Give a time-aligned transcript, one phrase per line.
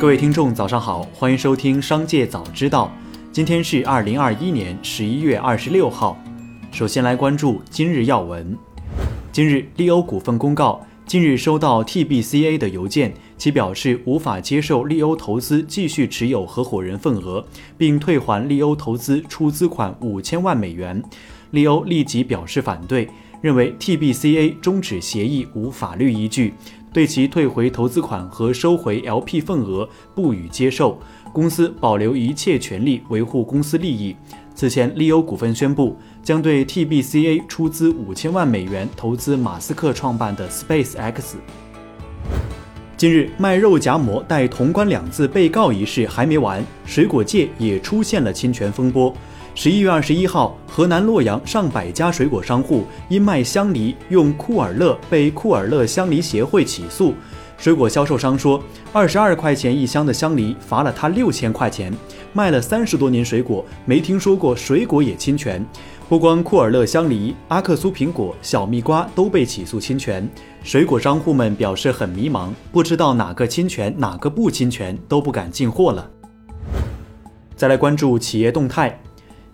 [0.00, 2.88] 各位听众，早上好，欢迎收听《商界早知道》。
[3.32, 6.16] 今天是二零二一年十一月二十六号。
[6.70, 8.56] 首先来关注今日要闻。
[9.32, 17.44] 今日，利欧股份公告，近日收到 TBCA 的邮件，其表示无法接受利欧投资继续持有合伙人份额，
[17.76, 21.02] 并退还利欧投资出资款五千万美元。
[21.50, 23.08] 利欧立即表示反对，
[23.40, 26.54] 认为 TBCA 终止协议无法律依据。
[26.92, 30.98] 对其退回投资款和收回 LP 份额不予接受，
[31.32, 34.16] 公司保留一切权利维护公司利益。
[34.54, 41.36] 此前，利欧股份宣布将对 TBCA 出资五千万美元投资马斯克创办的 SpaceX。
[42.98, 49.14] 近日，卖肉夹馍带“潼关”两字被告一事还没完，水果界也出现了侵权风波。
[49.54, 57.14] 十一月二十一号，河南洛阳上百家水果商户因卖香梨用库尔勒被库尔勒香梨协会起诉。
[57.58, 58.62] 水果销售商说，
[58.92, 61.92] 二十二块钱一箱的香梨罚了他六千块钱。
[62.32, 65.64] 卖了三十多年水果，没听说过水果也侵权。
[66.08, 70.26] 不光库尔勒香梨、阿克苏苹果、小蜜瓜都被起诉侵权，
[70.62, 76.08] 水果商户们表示很迷茫，不知道哪个侵权，哪个不侵权，都不敢进货了。
[77.56, 79.00] 再来关注企业动态。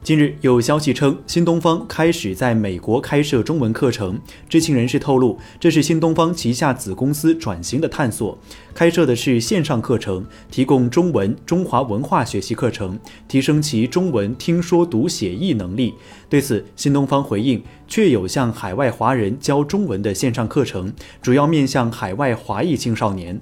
[0.05, 4.21] 近日有消息称，新东方开始在美国开设中文课程。
[4.51, 8.37] 知情人士透露，这是新东方旗下子公司转型的探索，
[8.75, 15.95] 开设的是线上课程，提供中文、中华文化学习课程，提升其中文听说读写译能力。
[16.29, 23.41] 对此，新东方回应，确有向海外华人教中文的线上课程，主要面向海外华裔青少年。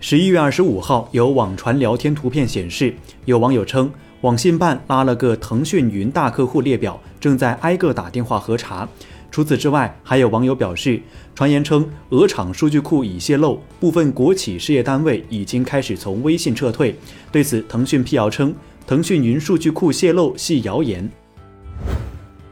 [0.00, 2.92] 十一月二十五号，有网传聊天图片显示，
[3.26, 3.88] 有网友称。
[4.24, 8.88] 网信办拉了个腾讯云大客户列表，正在挨个打电话核查。
[9.30, 10.98] 除此之外，还有网友表示，
[11.34, 16.96] 传言称鹅厂数据库已泄露，部分国企事业单位已经开始从微信撤退。
[17.30, 18.54] 对此，腾讯辟谣称，
[18.86, 21.06] 腾讯云数据库泄露系谣言。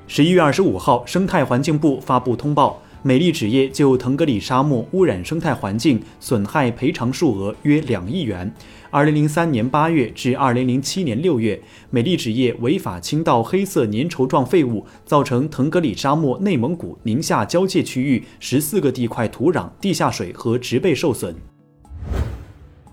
[0.06, 2.82] 十一月二十五号，生态环境部发布通报。
[3.04, 8.52] 美丽纸业就腾格里沙漠污染生态环境损害赔偿数额约两亿元。
[8.90, 21.34] 二零零三年八月至二零零七年六月，美丽纸业违法倾倒黑色粘稠状废物，造成腾格里沙漠内蒙古宁夏交界区域十四个地块土壤、地下水和植被受损。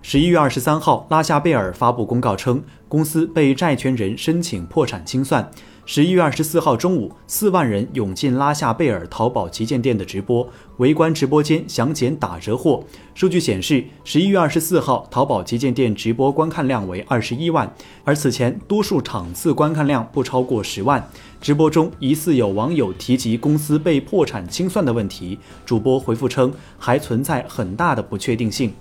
[0.02, 5.48] 十一月二十三号，拉夏贝尔发布公告称，公司被债权人申请破产清算。
[5.92, 12.84] 十一月二十四号中午，四万人涌进拉夏贝尔淘宝旗舰店的直播，围观直播间想捡打折货。
[13.12, 17.68] 数据显示，十一月二十四号淘宝旗舰店直播观看量为二十一万，
[18.04, 21.04] 而此前多数场次观看量不超过十万。
[21.40, 25.36] 直播中疑似有网友提及公司被破产清算的问题，
[25.66, 28.72] 主播回复称还存在很大的不确定性。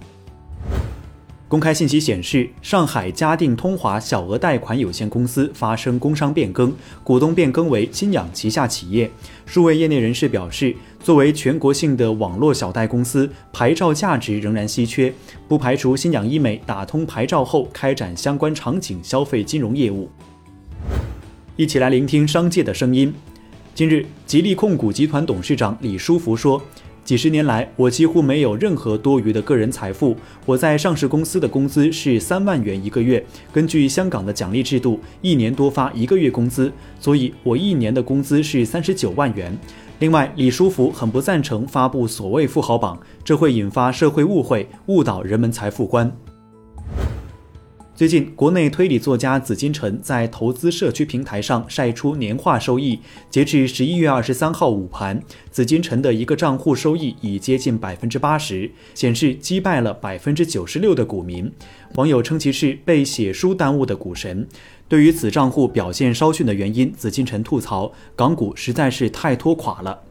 [1.49, 6.71] 公开信息显示，上海嘉定通华小额贷款有限公司发生工商变更，
[7.03, 9.09] 股东变更为新氧旗下企业。
[9.47, 15.11] 数位业内人士表示，作为全国性的网络小贷公司，牌照价值仍然稀缺，
[15.47, 20.07] 不排除新氧医美打通牌照后开展相关场景消费金融业务。
[21.55, 23.11] 一起来聆听商界的声音。
[23.73, 26.61] 近日，吉利控股集团董事长李书福说。
[27.03, 30.15] 几十年来，我几乎没有任何多余的个人财富。
[30.45, 39.57] 我在上市公司的工资是三万元一个月，根据香港的奖励制度，一年多发一个月工资，所以我一年的工资是三十九万元。
[39.97, 46.15] 另外，李书福很不赞成发布所谓富豪榜，这会引发社会误会，误导人们财富观。
[47.99, 52.97] 最近，国内推理作家紫金陈在投资社区平台上晒出年化收益。
[53.29, 55.21] 截至十一月二十三号午盘，
[55.51, 61.51] 紫金陈的一个账户收益已接近百分之八十，显示击败了百分之九十六的股民。
[61.95, 64.47] 网友称其是被写书耽误的股神。
[64.87, 70.03] 对于此账户表现稍逊的原因，紫金陈吐槽：港股实在是太拖垮了。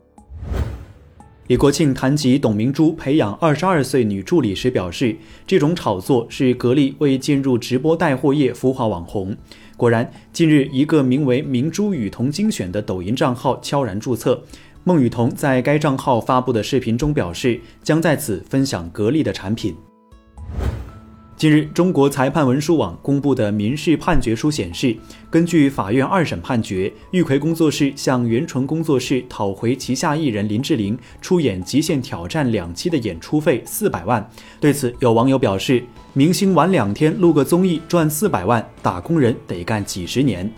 [1.48, 5.16] 李国庆谈及董明珠培养二十二岁女助理时表示，
[5.46, 9.34] 这种炒作是格力为进入直播带货业孵化网红。
[9.74, 14.42] 果然，近日一个名为“明珠雨桐精选”的抖音账号悄然注册，
[14.84, 19.74] 孟雨桐在该账号发布的视频中表示，将在此分享格力的产品。
[21.38, 24.96] 近日，中国裁判文书网公布的民事判决书显示，
[25.30, 34.28] 根据法院二审判决，玉葵工作室向元淳工作室讨回旗下艺人林志玲出演《极限挑战》两期的演出费四百万。
[34.58, 35.80] 对此，有网友表示
[36.12, 40.52] ：“明星晚两天录个综艺赚四百万，打工人得干几十年。”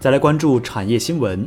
[0.00, 1.46] 再来关注产业新闻。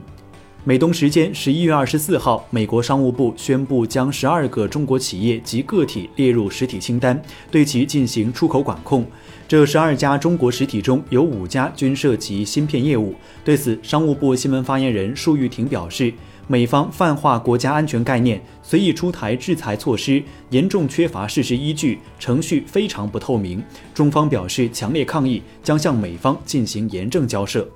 [0.66, 7.22] 美东时间十一月二十四号，美国商务部宣布将十二个中国企业及个体列入实体清单，
[7.52, 9.06] 对其进行出口管控。
[9.46, 13.14] 这十二家中国实体中有五家均涉及芯片业务。
[13.44, 16.14] 对此，商务部新闻发言人束玉婷表示，
[16.48, 23.62] 美方泛化国家安全概念，随意出台制裁措施，严重缺乏事实依据，程序非常不透明。
[23.94, 27.68] 中方表示强烈抗议，将向美方进行严正交涉。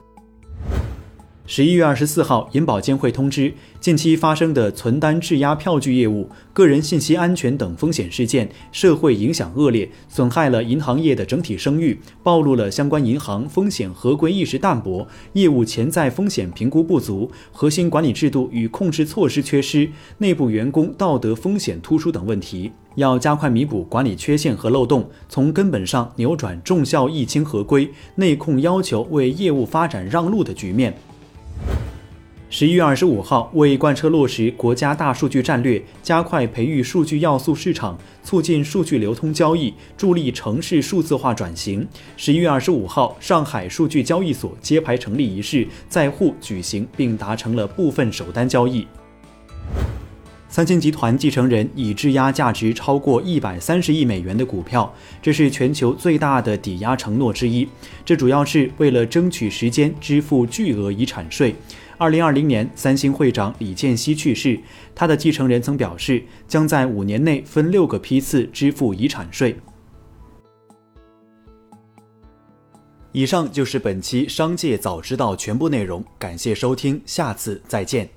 [1.50, 30.94] 十一月二十四号，银保监会通知，近期发生的存单质押票据业务、个人信息安全等风险事件，社会影响恶劣，损害了银行业的整体声誉，暴露了相关银行风险合规意识淡薄、业务潜在风险评估不足、核心管理制度与控制措施缺失、内部员工道德风险突出等问题，要加快弥补管理缺陷和漏洞，从根本上扭转重效益轻合规、内控要求为业务发展让路的局面。
[32.50, 41.86] 十一月二十五号，为贯彻落实国家大数据战略，加快培育数据要素市场，促进数据流通交易，助力城市数字化转型。
[42.16, 48.88] 十一月二十五号，上海数据交易所揭牌成立仪式在沪举行，并达成了部分首单交易。
[50.50, 54.92] 三星集团继承人已质押价值超过一百三十亿美元的股票，
[55.22, 57.68] 这是全球最大的抵押承诺之一。
[58.06, 61.54] 这主要是为了争取时间支付巨额遗产税。
[61.98, 64.60] 二零二零年，三星会长李健熙去世，
[64.94, 69.58] 他的继承人曾表示，将在五年内分六个批次支付遗产税。
[73.14, 78.17] 以上就是本期《商界早知道》全部内容，感谢收听，下次再见。